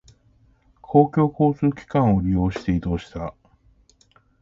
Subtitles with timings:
[0.81, 3.35] 公共交通機関を利用して移動した。